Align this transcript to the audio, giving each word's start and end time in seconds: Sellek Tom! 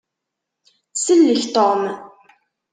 Sellek 1.03 1.43
Tom! 1.55 1.81